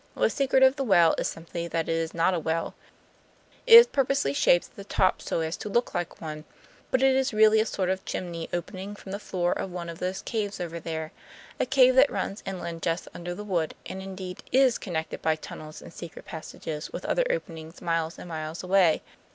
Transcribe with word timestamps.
The 0.17 0.31
secret 0.31 0.63
of 0.63 0.77
the 0.77 0.83
well 0.83 1.13
is 1.19 1.27
simply 1.27 1.67
that 1.67 1.87
it 1.87 1.93
is 1.93 2.11
not 2.15 2.33
a 2.33 2.39
well. 2.39 2.73
It 3.67 3.75
is 3.75 3.85
purposely 3.85 4.33
shaped 4.33 4.65
at 4.69 4.75
the 4.75 4.83
top 4.83 5.21
so 5.21 5.41
as 5.41 5.55
to 5.57 5.69
look 5.69 5.93
like 5.93 6.19
one, 6.19 6.43
but 6.89 7.03
it 7.03 7.15
is 7.15 7.35
really 7.35 7.59
a 7.59 7.67
sort 7.67 7.87
of 7.87 8.03
chimney 8.03 8.49
opening 8.51 8.95
from 8.95 9.11
the 9.11 9.19
roof 9.31 9.35
of 9.57 9.71
one 9.71 9.89
of 9.89 9.99
those 9.99 10.23
caves 10.23 10.59
over 10.59 10.79
there; 10.79 11.11
a 11.59 11.67
cave 11.67 11.93
that 11.97 12.09
runs 12.09 12.41
inland 12.47 12.81
just 12.81 13.09
under 13.13 13.35
the 13.35 13.43
wood, 13.43 13.75
and 13.85 14.01
indeed 14.01 14.41
IS 14.51 14.79
connected 14.79 15.21
by 15.21 15.35
tunnels 15.35 15.83
and 15.83 15.93
secret 15.93 16.25
passages 16.25 16.89
with 16.91 17.05
other 17.05 17.27
openings 17.29 17.79
miles 17.79 18.17
and 18.17 18.27
miles 18.27 18.63
away. 18.63 19.03